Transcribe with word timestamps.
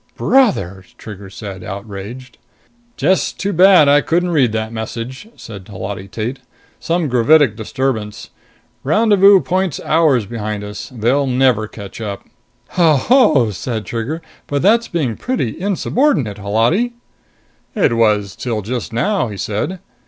"Brother!" 0.17 0.83
Trigger 0.97 1.29
said, 1.29 1.63
outraged. 1.63 2.39
"Just 2.97 3.39
too 3.39 3.53
bad 3.53 3.87
I 3.87 4.01
couldn't 4.01 4.31
read 4.31 4.51
that 4.51 4.73
message," 4.73 5.27
said 5.35 5.67
Holati 5.67 6.07
Tate. 6.07 6.39
"Some 6.79 7.07
gravitic 7.07 7.55
disturbance! 7.55 8.31
Rendezvous 8.83 9.41
point's 9.41 9.79
hours 9.81 10.25
behind 10.25 10.63
us. 10.63 10.91
They'll 10.91 11.27
never 11.27 11.67
catch 11.67 12.01
up." 12.01 12.25
"Ho 12.69 12.95
ho!" 12.95 13.51
said 13.51 13.85
Trigger. 13.85 14.23
"But 14.47 14.63
that's 14.63 14.87
being 14.87 15.17
pretty 15.17 15.59
insubordinate, 15.61 16.39
Holati!" 16.39 16.93
"It 17.75 17.95
was 17.95 18.35
till 18.35 18.63
just 18.63 18.91
now," 18.91 19.27
he 19.27 19.37
said. 19.37 19.77